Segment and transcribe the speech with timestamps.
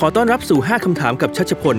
[0.00, 1.76] ขอต้อนรับสู่ 5 คำถามกับชัชพล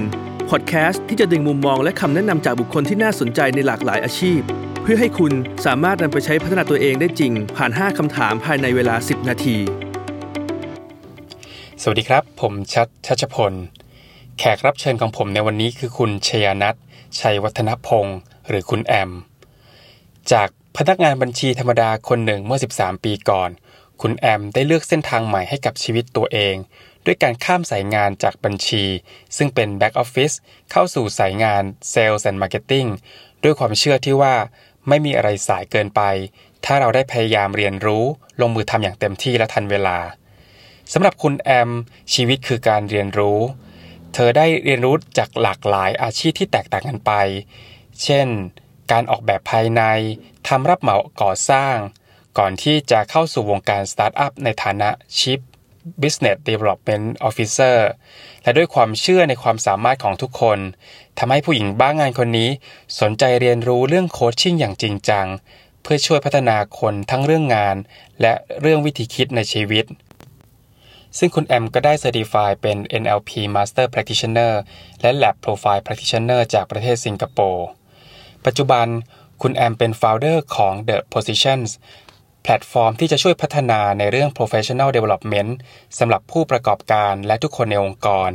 [0.49, 4.39] พอดแคสต์ที่จะดึงมุมมองและคำแนะนำจากบุคคลที่น่าสนใจในหลากหลายอาชีพ
[4.81, 5.33] เพื่อให้คุณ
[5.65, 9.57] สามารถนำไปใช้พัฒนาตัวเองได้จริง ผ่าน 5 คำถามภายในเวลา 10 นาที
[11.81, 13.53] สวัสดีครับ ผมชัดชัชพล
[14.39, 16.75] แขกรับเชิญของผมในวันนี้คือคุณชยานัท
[17.19, 19.11] ชัยวัฒนพงศ์หรือคุณแอม
[20.31, 23.49] จากพนักงานบัญชีธรรมดาคนหนึ่งเมื่อ 13 ปีก่อน
[24.01, 26.55] คุณแอมได้เลือกเส้นทางใหม่ให้กับชีวิตตัวเอง
[27.07, 28.85] ด้วยการข้ามสายงานจากบัญชี
[29.37, 30.31] ซึ่งเป็น back office
[30.71, 32.85] เข้าสู่สายงาน sales and marketing
[33.43, 34.35] ด้วยความเชื่อที่ว่า
[34.87, 36.01] ไม่มีอะไรสายเกินไป
[36.65, 38.03] ถ้าเราได้พยายามเรียนรู้
[38.41, 39.97] ลงมือทำอย่างเต็มที่และทันเวลา
[40.93, 41.69] สำหรับคุณแอม
[42.13, 43.39] ชีวิตคือการเรียนรู้
[44.13, 47.11] เธอได้เรียนรู้จากหลากหลายอาชีพที่แตกต่างกันไป
[48.03, 48.27] เช่น
[48.91, 49.81] การออกแบบภายใน
[50.47, 51.75] ทำรับเหมาก่อสร้าง
[52.37, 55.39] ก่อนที่จะเข้าสู่วงการสตาร์ทอัพในฐานะ Chief
[56.01, 57.77] Business Development Officer
[58.43, 60.59] และด้วยความเชื่อในความสามารถของทุกคน
[61.19, 62.49] ทำให้ผู้หญิงบ้างานคนนี้
[63.01, 65.27] สนใจเรียนรู้เรื่อง coaching อย่างจริงจัง
[65.81, 67.75] เพื่อช่วยพัฒนาคนทั้งเรื่องงาน
[68.21, 69.85] และเรื่องวิธีคิดในชีวิต
[71.17, 74.53] ซึ่งคุณแอมก็ได้ certify เป็น NLP Master Practitioner
[75.01, 77.67] และ Lab Profile Practitioner จากประเทศสิงคโปร์
[78.45, 78.87] ปัจจุบัน
[79.41, 81.69] คุณแอมเป็น Founder ของ The Positions
[82.43, 85.51] แพลตฟอร์มที่จะช่วยพัฒนาในเรื่อง professional development
[85.99, 88.31] สำหรับผู้ประกอบการและทุกคนในองค์กร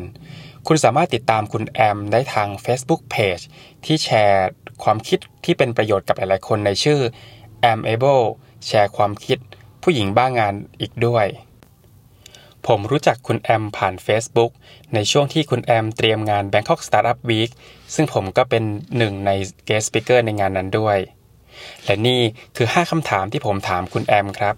[0.67, 3.45] คุณสามารถติดตามคุณแอมได้ทาง Facebook Page
[3.85, 4.49] ที่แชร์
[4.85, 7.01] ความคิดที่เป็นประโยชน์กับหลายๆคนในชื่อ
[7.73, 8.25] Am Able
[8.67, 9.39] แชร์ความคิด
[9.83, 11.27] ผู้หญิงบ้างานอีกด้วย
[12.67, 14.51] ผมรู้จักคุณแอมผ่าน Facebook
[14.95, 17.51] ในช่วงที่คุณแอมเตรียมงาน Bangkok Startup Week
[17.95, 18.63] ซึ่งผมก็เป็น
[18.97, 19.31] หนึ่งใน
[19.69, 20.99] guest speaker ในงานนั้นด้วย
[21.85, 22.21] และนี่
[22.57, 24.57] คือ 5คำถามที่ผมถามคุณแอมครับ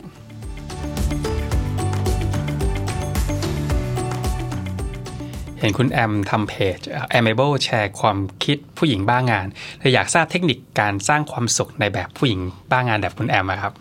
[5.59, 6.79] เห็นคุณแอมทำเพจ
[7.15, 9.47] Amable แชร์ความคิดผู้หญิงบ้างงาน
[9.79, 12.41] เลยอยากทราบเทคนิคการสร้างความสุขในแบบผู้หญิง
[12.71, 13.73] บ้างงานแบบคุณแอมครับ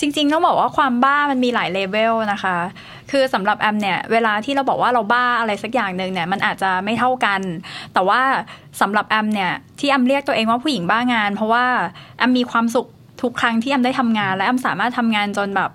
[0.00, 2.56] จริงๆ ต้องบอกว่าความบ้ามันมีหลายเลเวลนะคะ
[3.12, 7.40] คือสำหรับแอมเนี่ยเวลาที่เราบอกว่าเราบ้าอะไรสักอย่างหนึ่งเนี่ยมันอาจจะไม่เท่ากัน
[7.94, 8.20] แต่ว่า
[8.80, 11.64] สำหรับแอมเนี่ยที่แอมเรียกตัวเองว่าผู้หญิงบ้างาน เพราะว่า
[12.18, 12.86] แอมมีความสุข
[13.22, 15.70] ทุกครั้งที่แอมได้ทำงาน และแอมสามารถทำงานจนแบบ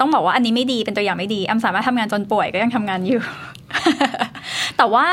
[0.00, 3.22] ต้องบอกว่าอันนี้ไม่ดีเป็นตัวอย่างไม่ดีแอมสามารถทำงานจนป่วยก็ยังทำงานอยู่
[4.76, 5.08] แต่ว่า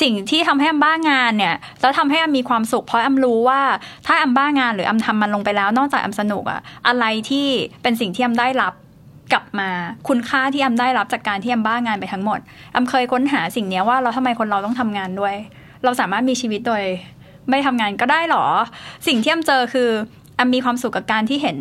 [0.00, 3.60] สิ่งที่ทำให้แอมบ้างานเนี่ยแล้วทำให้แอมมีความสุขเพราะแอมรู้ว่า
[4.06, 7.46] ถ้าแอมบ้างานหรือแอมทำมันลงไปแล้ว นอกจากแอมสนุกอะอะไรที่
[7.82, 8.72] เป็นสิ่งที่แอมได้รับ
[9.32, 9.70] กลับมา
[10.08, 12.40] คุณค่าที่แอมได้รับจากการที่แอมบ้างานไปทั้งหมด
[12.72, 15.34] แอมเคยค้นหาสิ่งนี้ว่าเราทำไมคนเราต้องทำงานด้วย
[15.84, 16.82] เราสามารถมีชีวิตโดย
[17.50, 18.44] ไม่ทำงานก็ได้หรอ
[19.06, 19.88] สิ่งที่แอมเจอคือ
[20.36, 21.58] แอมมีความสุขกับการที่เห็น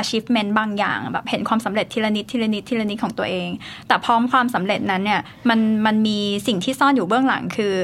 [0.00, 3.48] achievement บางอย่างแบบเห็นความสำเร็จทีละนิดทีละนิดทีละนิดของตัวเอง
[3.88, 7.74] แต่พร้อมความสำเร็จนั้นเนี่ยมันมันมีสิ่งที่ซ่อนอยู่เบื้องหลังคือ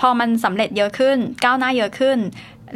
[0.00, 2.18] พอมันสำเร็จเยอะขึ้น ก้าวหน้าเยอะขึ้น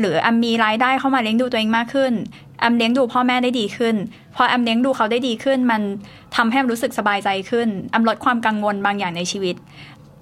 [0.00, 2.12] หรือแอมมีรายได้เข้ามาเลี้ยงดูตัวเองมากขึ้น
[2.62, 3.96] แอมเลี้ยงดูพ่อแม่ได้ดีขึ้น
[4.36, 5.82] พอแอมเลี้ยงดูเขาได้ดีขึ้น มัน
[6.36, 9.56] ทำให้แอมรู้สึกสบายใจขึ้นแอมลดความกังวลบางอย่างในชีวิต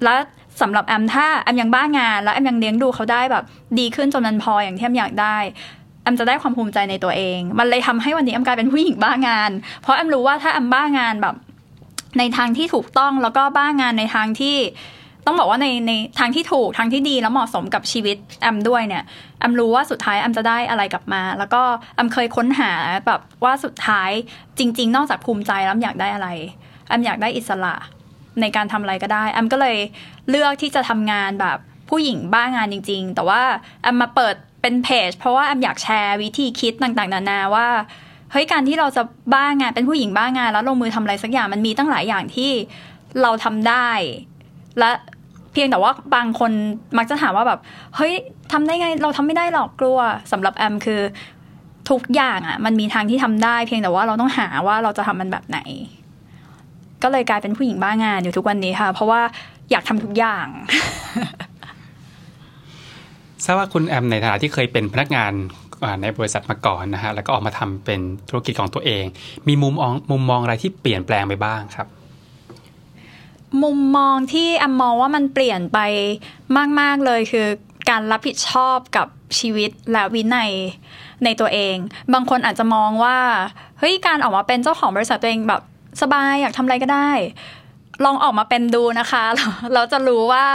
[0.04, 0.14] และ
[0.60, 3.44] สำหรับแอมถ้าแอมยังบ้างาน แล้วแอมยังเลี้ยงดูเขาได้แบบ
[3.78, 5.36] ดีขึ้นจนมันพออย่างที่แอมอยากได้
[6.02, 9.50] แอมจะได้ความภูมิใจในตัวเอง มันเลยทำให้วันนี้แอมกลายเป็นผู้หญิงบ้างาน
[9.82, 11.34] เพราะแอมรู้ว่าถ้าแอมบ้างานแบบ
[12.18, 14.56] ในทางที่ถูกต้องแล้วก็บ้างานในทางที่
[15.26, 19.02] ต้องบอกว่าในในทางที่ถูกทางที่ดีแล้วเหมาะสมกับชีวิตแอมด้วยเนี่ย
[19.40, 21.62] แอมรู้ว่าสุดท้ายแอมจะได้อะไรกลับมา แล้วก็
[21.94, 22.72] แอมเคยค้นหา
[23.06, 24.10] แบบว่าสุดท้าย
[24.58, 26.28] จริง ๆ นอกจากภูมิใจแล้วอยากได้อะไร
[26.88, 27.74] แอมอยากได้อิสระ
[28.40, 29.76] ในการทำอะไรก็ได้แอมก็เลย
[30.30, 31.58] เลือกที่จะทำงานแบบ
[31.90, 33.42] ผู้หญิงบ้างานจริง ๆ แต่ว่า
[33.82, 37.68] แอมมาเปิดเป็นเพจ เพราะว่าแอมอยากแชร์วิธีคิดต่างๆ นานาว่า
[38.32, 39.02] เฮ้ยการที่เราจะ
[39.34, 42.50] บ้างานเป็นผู้หญิงบ้างานแล้วลงมือทำอะไรสักอย่างมันมีตั้งหลายอย่างที่
[43.22, 43.90] เราทำได้
[44.78, 44.90] และ
[45.52, 46.52] เพียงแต่ว่าบางคน
[46.98, 47.60] มักจะถามว่าแบบ
[47.96, 48.12] เฮ้ย
[48.52, 49.98] ทำได้ไงเราทำไม่ได้หรอกกลัว
[50.32, 51.00] สำหรับแอมคือ
[51.90, 55.58] ทุกอย่างอะ่ะ มันมีทางที่ทำได้ เพียงแต่ว่าเราต้องหาว่าเราจะทำมันแบบไหน
[57.02, 59.22] ก็เลยกลายเป็นผู้หญิงบ้างานอยู่ทุกวันนี้ค่ะ เพราะว่า
[59.70, 60.46] อยากทำทุกอย่าง
[63.44, 65.32] ทราบว่าคุณแอมในฐานะที่เคยเป็นพนักงาน
[66.02, 69.04] ในบริษัทมาก่อนนะฮะแล้วก็ออกมาทำเป็นธุรกิจของตัวเอง
[69.48, 71.86] มีมุมมองมุมมองอะไรที่เปลี่ยนแปลงไปบ้างครับ
[73.62, 75.78] มุมมองที่แอมมองว่ามันเปลี่ยนไป
[76.80, 77.46] มาก ๆ เลยคือ
[77.90, 79.06] การรับผิดชอบกับ
[79.38, 80.50] ชีวิตและวินัย
[81.24, 81.76] ในตัวเอง
[82.12, 83.18] บางคนอาจจะมองว่า
[83.78, 85.62] เฮ้ยการออกมาเป็นเจ้าของบริษัทตัวเองแบบ
[86.02, 87.10] สบายอยากทำอะไรก็ได้
[88.04, 89.24] ลองออกมาเป็นดูนะคะ
[89.74, 90.46] เราจะรู้ว่า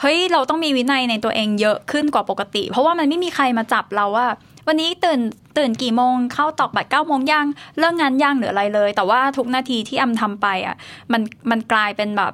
[0.00, 4.26] เฮ้ยเราต้องมีวินัยในตัวเองเยอะขึ้นกว่าปกติ เพราะว่ามันไม่มีใครมาจับเราว่า
[4.72, 5.20] วันนี้ตื่น
[5.58, 7.46] ตื่นกี่โมงเข้าตอกบัตรเก้าโมงย่าง
[7.78, 10.76] เลิกงานย่างหรืออะไรเลย แต่ว่าทุกนาทีที่อำทำไปอะ
[11.12, 12.32] มันมันกลายเป็นแบบ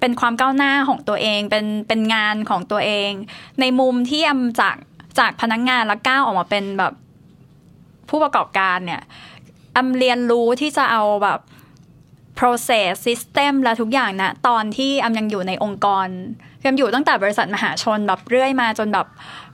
[0.00, 3.10] เป็นความก้าวหน้าของตัวเอง เป็นเป็นงานของตัวเอง
[3.60, 4.76] ในมุมที่แอมจาก
[5.18, 6.92] จากพนักงานแล้วก้าวออกมาเป็นแบบ
[8.08, 9.02] ผู้ประกอบการเนี่ย
[9.72, 11.40] แอมเรียนรู้ที่จะเอาแบบ
[12.38, 16.08] process system และทุกอย่างนะ ตอนที่แอมยังอยู่ในองค์กร
[16.60, 19.06] แอมอยู่ตั้งแต่บริษัทมหาชนแบบเรื่อยมาจนแบบ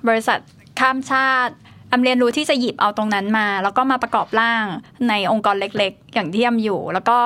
[0.08, 0.38] บริษัท
[0.80, 1.54] ข้ามชาติ
[1.92, 4.64] อมเรียนรู้ที่จะหยิบเอาตรงนั้นมา แล้วก็มาประกอบร่าง
[5.08, 7.18] ในองค์กรเล็กๆ อย่างที่แอมอยู่ แล้วก็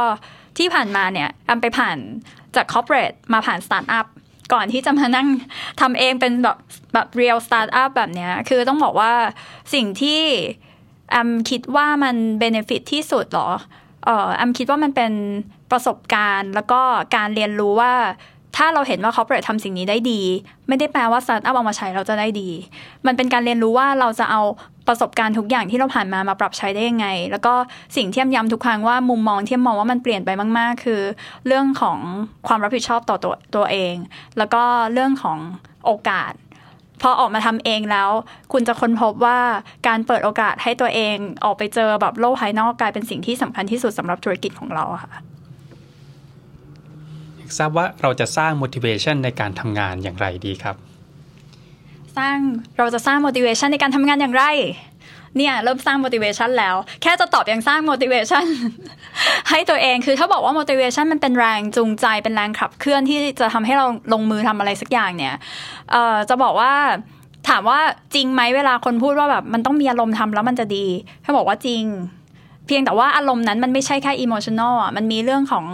[0.58, 1.96] ที่ผ่านมาเนี่ยแอมไปผ่าน
[2.56, 4.06] จาก corporate มาผ่าน startup
[4.52, 5.28] ก่อนที่จะมานั่ง
[5.80, 6.56] ทำเองเป็นแบบ
[6.94, 9.12] แบบ real startup แบบเนี้ยคือต้องบอกว่า
[9.74, 10.22] สิ่งที่
[11.10, 13.50] แอมคิดว่ามัน benefit ที่สุดหรอ
[14.04, 15.12] เออแอมคิดว่ามันเป็น
[15.70, 16.80] ประสบการณ์ แล้วก็
[17.16, 17.92] การเรียนรู้ว่า
[18.56, 20.20] ถ้าเราเห็นว่า corporate ทำสิ่งนี้ได้ดี
[20.68, 22.48] ไม่ได้แปลว่า startup เอามาใช้เราจะได้ดี
[23.06, 24.42] มันเป็นการเรียนรู้ว่าเราจะเอา
[24.88, 27.54] ประสบการณ์ทุกอย่างที่เราผ่านมามาปรับใช้ได้ยังไง แล้วก็
[27.96, 31.00] สิ่งที่ย้ำทุกครั้งว่ามุมมองที่มองว่ามันเปลี่ยนไปมาก ๆ คือ
[31.46, 31.98] เรื่องของ
[32.46, 33.94] ความรับผิดชอบต่อตัวตัวเอง
[34.38, 34.62] แล้วก็
[34.92, 35.38] เรื่องของ
[35.84, 36.32] โอกาส
[37.02, 38.10] พอออกมาทำเองแล้ว
[38.52, 39.38] คุณจะค้นพบว่า
[39.86, 45.35] การเปิดโอกาสให้ตัวเองออกไปเจอแบบโลกภายนอกกลายเป็นสิ่งที่สำคัญที่สุดสำหรับธุรกิจของเราค่ะ
[47.58, 50.76] ทราบว่าเราจะสร้าง motivation ในการทำงานอย่างไรดีครับ
[52.16, 52.38] สร้าง
[52.78, 54.44] เราจะสร้าง motivation ในการทำงานอย่างไร
[55.36, 58.44] เนี่ยเริ่มสร้าง motivation แล้ว แค่จะตอบยังสร้าง motivation
[59.50, 65.34] ให้ตัวเองคือถ้าบอกว่า motivation มันเป็นแรงจูงใจเป็นแรงขับเคลื่อนที่จะทำให้เราลงมือทำอะไรสักอย่างเนี่ย
[66.28, 66.72] จะบอกว่า
[67.48, 67.80] ถามว่า
[68.14, 70.86] จริงไหมเวลาคนพูดว่าแบบมันต้องมีอารมณ์ทำแล้วมันจะดี
[71.24, 71.84] ถ้าบอกว่าจริง
[72.66, 75.64] เพียงแต่ว่าอารมณ์นั้นมันไม่ใช่แค่ emotional อะมันมีเรื่องของ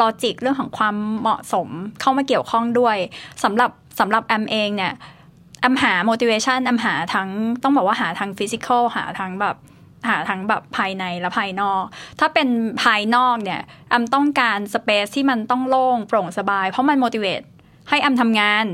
[0.00, 1.68] logic เรื่องของความเหมาะสม
[2.00, 2.96] เข้ามาเกี่ยวข้องด้วย
[3.44, 3.70] สำหรับ
[4.00, 4.92] สำหรับแอมเองเนี่ย
[5.60, 7.28] แอมหา motivation แอมหาทั้ง
[7.62, 9.56] ต้องบอกว่าหาทาง physical หาทั้งแบบ
[10.08, 11.82] หาทั้งแบบภายในและภายนอก
[12.20, 12.48] ถ้าเป็น
[12.82, 13.60] ภายนอกเนี่ย
[13.90, 17.46] แอมต้องการ space ที่มันต้องโล่งโปร่งสบาย เพราะมัน motivate
[17.90, 18.64] ให้แอมทำงาน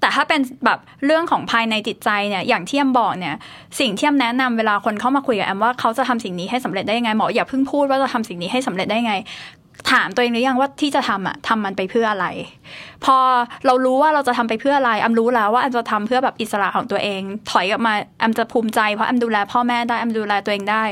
[0.00, 3.34] แต่ถ้าเป็นแบบเรื่องของภายในจิตใจเนี่ยอย่างที่แอมบอกเนี่ย
[3.80, 9.14] สิ่งที่แอมแนะนำเวลาคนเข้ามาคุยกับแอมว่าเขาจะทำสิ่งนี้ให้สำเร็จได้ยังไงหมออย่าเพิ่งพูดว่าจะทำสิ่งนี้ให้สำเร็จได้ไง
[9.92, 12.26] ถามตัวเองหรือยังว่าที่จะทำอะทำมันไปเพื่ออะไร
[13.04, 13.16] พอ
[13.66, 17.20] เรารู้ว่าเราจะทำไปเพื่ออะไรแอมรู้แล้วว่าแอมจะทำเพื่อแบบอิสระของตัวเอง
[17.50, 20.84] ถอยกลับมาแอมจะภูมิใจเพราะแอมดูแลพ่อแม่ได้แอมดูแลตัวเองได้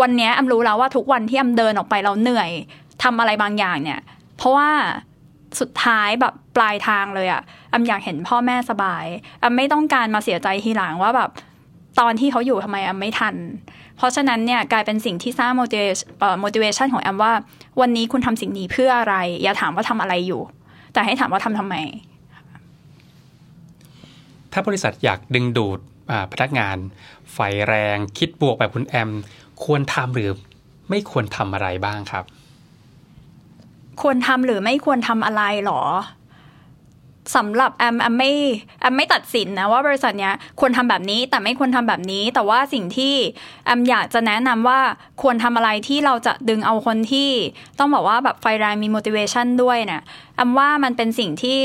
[0.00, 2.50] วันนี้แอมรู้แล้วว่าทุกวันที่แอมเดินออกไปเราเหนื่อย
[3.02, 4.00] ทำอะไรบางอย่างเนี่ย
[4.36, 4.68] เพราะว่า
[5.60, 7.42] สุดท้ายแบบปลายทางเลยอะ
[7.72, 9.04] อำอยากเห็นพ่อแม่สบาย
[9.42, 11.30] อำไม่ต้องการมาเสียใจทีหลังว่าแบบ
[12.00, 13.34] ตอนที่เขาอยู่ทำไมอำไม่ทัน
[13.96, 15.52] เพราะฉะนั้นเนี่ยกลายเป็นสิ่งที่สร้าง
[16.44, 17.32] motivation ของแอมว่า
[17.80, 20.42] วันนี้คุณทำสิ่งนี้เพื่ออะไร อย่าถามว่าทำอะไรอยู่
[20.92, 21.74] แต่ให้ถามว่าทำทำไม
[24.52, 25.78] ถ้าบริษัทอยากดึงดูด
[26.32, 26.76] พนักงาน
[27.32, 27.38] ไฟ
[27.68, 29.10] แรงคิดบวกแบบคุณแอม
[29.64, 30.30] ควรทำหรือ
[30.90, 32.24] ไม่ควรทำอะไรบ้างครับ
[34.02, 35.82] ควรทำหรือไม่ควรทำอะไรหรอ
[37.36, 38.32] สำหรับแอมแอมไม่
[38.80, 43.14] แอมไม่ตัดสินนะว่าบริษัทเนี้ยควรทำแบบนี้แต่ไม่ควรทำแบบนี้ แต่ว่าสิ่งที่
[43.66, 44.80] แอมอยากจะแนะนำว่า
[45.22, 47.30] ควรทำอะไรที่เราจะดึงเอาคนที่
[47.78, 50.02] ต้องบอกว่าแบบไฟแรงมี motivation ด้วยเนี่ย
[50.36, 51.62] แอมว่ามันเป็นสิ่งที่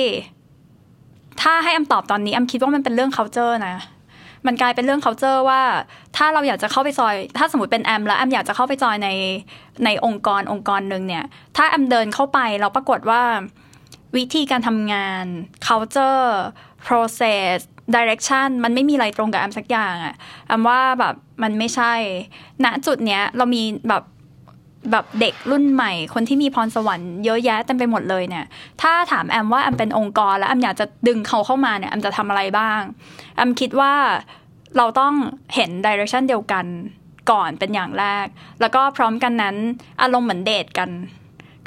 [1.42, 3.76] ถ้าให้แอมตอบตอนนี้แอมคิดว่ามันเป็นเรื่อง culture นะ
[4.47, 5.62] มันกลายเป็นเรื่อง culture ว่า
[6.18, 9.09] ถ้าเราอยากจะเข้าไปซอย ถ้าสมมติเป็นแอมแล้วแอมอยากจะเข้าไปจอยใน
[9.86, 11.25] ในองค์กรองค์กรหนึ่งเนี่ย
[11.57, 13.21] ถ้าแอมเดินเข้าไปเราปรากฏว่า
[14.18, 15.25] วิธีการทำงาน
[15.67, 16.29] culture
[16.86, 17.55] process
[17.96, 20.15] direction มันไม่มีอะไรตรงกับแอมสักอย่างอะ
[20.48, 21.93] แอมว่าแบบมันไม่ใช่
[22.63, 24.03] ณจุดเนี้ยเรามีแบบ
[24.92, 28.46] แบบเด็กรุ่นใหม่ คนที่มีพรสวรรค์เยอะแยะเต็มไปหมดเลยเนี่ย
[28.82, 32.82] ถ้าถามแอมว่าแอมเป็นองค์กร แล้วแอมอยากจะดึงเขาเข้ามาเนี่ยแอมจะทำอะไรบ้าง
[33.36, 33.94] แอมคิดว่า
[34.77, 35.13] เราต้อง
[35.56, 36.65] เห็น direction เดียวกัน
[37.32, 38.25] ก่อนเป็นอย่างแรก
[38.62, 39.56] แล้วก็พร้อมกันนั้น
[40.01, 40.89] อารมณ์เหมือนเดทกัน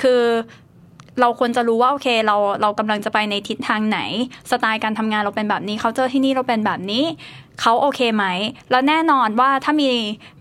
[0.02, 0.22] คือ
[1.20, 4.00] เราควรจะรู้ว่าโอเค เราเรากำลังจะไปในทิศทางไหน
[4.50, 7.04] สไตล์การทำงานเราเป็นแบบนี้เขาเจอที่นี่เราเป็นแบบนี้
[7.60, 8.24] เขาโอเคไหม
[8.70, 9.90] แล้วแน่นอนว่าถ้ามี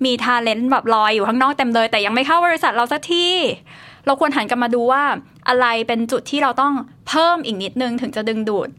[0.05, 3.25] มี talent แบบลอยอยู่ข้างนอกเต็มเลย แต่ยังไม่เข้าบริษัทเราสักที
[4.05, 5.03] เราควรหันกลับมาดูว่า
[5.49, 6.73] อะไรเป็นจุดที่เราต้อง
[7.07, 8.69] เพิ่มอีกนิดนึงถึงจะดึงดูด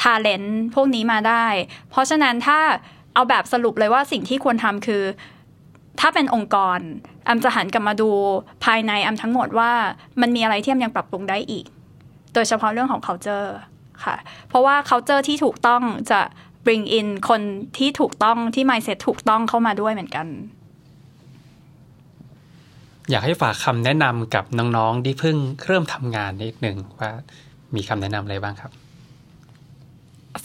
[0.00, 1.46] ทาเลนต์พวกนี้มาได้
[1.90, 2.58] เพราะฉะนั้นถ้า
[3.14, 5.02] เอาแบบสรุปเลยว่าสิ่งที่ควรทำคือ
[6.00, 6.78] ถ้าเป็นองค์กร
[7.28, 8.10] อำจะหันกลับมาดู
[8.64, 9.72] ภายในอำทั้งหมดว่า
[10.20, 11.64] มันมีอะไรที่อำยังปรับปรุงได้อีก
[12.34, 13.48] โดยเฉพาะเรื่องของ culture
[14.04, 14.16] ค่ะ
[14.48, 16.20] เพราะว่า culture ที่ถูกต้องจะ
[16.64, 17.40] bring in คน
[17.78, 20.26] ที่ถูกต้องที่ mindset ถูกต้องเข้ามาด้วยเหมือนกัน
[23.10, 27.10] อยากให้ฝากคำแนะนำกับน้องๆที่เพิ่งเริ่มทำงานนิดหนึ่งว่า
[27.74, 28.72] มีคำแนะนำอะไรบ้างครับ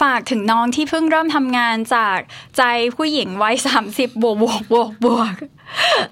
[0.02, 2.20] ฝากถึงน้องที่เพิ่งเริ่มทำงานจาก
[2.58, 2.64] ใจ
[2.96, 5.36] ผู้หญิงวัยสามสิบบวกบวกบวกบวก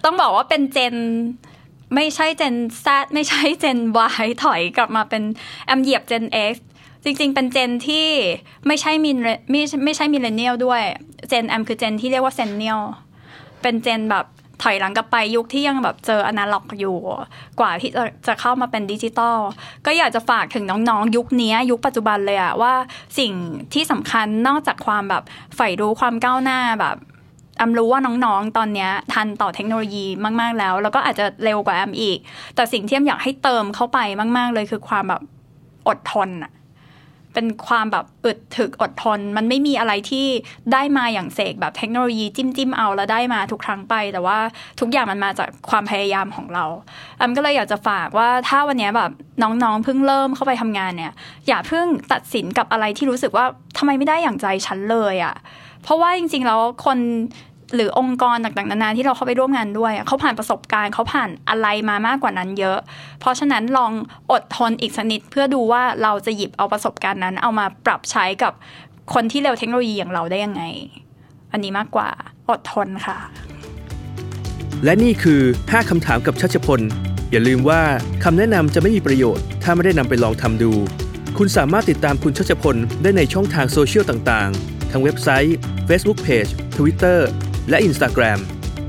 [0.04, 0.96] ต้องบอกว่าเป็นเจน
[1.96, 4.00] ไม่ใช่เจนแซไม่ใช่เจนว
[4.44, 5.24] ถอยกลับมาเป็น
[5.66, 6.56] แอมเหยียบเจน X
[7.04, 8.08] จริง ๆ เป็นเจนที่
[8.68, 9.18] ไม่ใช่มิน
[9.52, 10.82] ไม่ไม่ใช่มิเลเนียลด้วย
[11.30, 12.82] เจนแอมคือเจนที่เรียกว่าเซนเนียล
[13.62, 14.26] เป็นเจนแบบ
[14.62, 16.96] ถอยหลังกลับไปยุคที่ยังแบบเจออนาล็อกอยู่
[17.60, 19.38] กว่าที่จะจะเข้ามาเป็นดิจิตอล
[19.86, 22.74] ก็อยากจะฝากถึงน้องๆ ยุคนี้ยุคปัจจุบันเลยอะว่า
[23.20, 23.34] สิ่ง
[23.74, 25.24] ที่สำคัญนอกจากความแบบ
[25.56, 26.98] ใฝ่รู้ความก้าวหน้าแบบ
[27.58, 30.06] แอมรู้ว่าน้องๆ ตอนนี้ทันต่อเทคโนโลยี
[30.42, 32.18] มาก ๆ แล้ว แล้วก็อาจจะเร็วกว่าแอมอีก
[32.56, 34.00] แต่สิ่งที่แอมอยากให้เติมเข้าไป
[34.38, 35.22] มาก ๆ เลยคือความแบบ
[35.88, 36.52] อดทนอะ
[37.34, 40.28] เป็นความแบบอึดถึกอดทน มันไม่มีอะไรที่
[40.74, 44.38] ได้มาอย่างเสกแบบเทคโนโลยีจิ้มจิ้มเอาแล้วได้มาทุกครั้งไป แต่ว่า
[44.80, 46.66] ทุกอย่างมันมาจากความพยายามของเรา
[47.18, 49.12] แอมก็เลยอยากจะฝากว่าถ้าวันนี้แบบ
[49.42, 51.14] น้องๆเพิ่งเริ่มเข้าไปทำงานเนี่ย
[51.48, 53.46] อย่าเพิ่งตัดสินกับอะไรที่รู้สึกว่า
[53.78, 55.36] ทำไมไม่ได้อย่างใจฉันเลยอะ่ะ
[55.84, 56.98] เพราะว่าจริงๆแล้วคน
[57.76, 62.80] หรือองค์กรต่างๆนานาที่เราเข้าไปร่วมงานด้วย เขาผ่านประสบการณ์เขาผ่านอะไรมามากกว่านั้นเยอะ
[63.20, 63.92] เพราะฉะนั้นลอง
[64.32, 68.54] อดทนอีกสักนิดเพื่อดูว่าเราจะหยิบเอาประสบการณ์นั้น เอามาปรับใช้กับ
[69.14, 70.64] คนที่เร็วเทคโนโลยีอย่างเราได้ยังไง
[71.52, 72.10] อันนี้มากกว่า
[72.50, 73.18] อดทนค่ะ
[74.84, 76.82] และนี่คือ 5คำถามกับชัชพล
[77.32, 77.82] อย่าลืมว่า
[78.24, 80.72] คำแนะนำจะไม่มีประโยชน์ ถ้าไม่ได้นำไปลองทำดู
[81.38, 87.20] คุณสามารถติดตามคุณชัชพลได้ในช่องทางโซเชียลต่างๆ ทั้งเว็บไซต์ Facebook Page Twitter
[87.70, 88.40] และ Instagram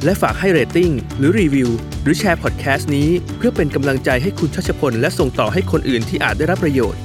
[0.05, 1.71] และฝากให้เรตติ้งหรือรีวิว
[2.03, 7.01] หรือแชร์พอดแคสต์นี้ เพื่อเป็นกำลังใจให้คุณชัชพล และส่งต่อให้คนอื่นที่อาจได้รับประโยชน์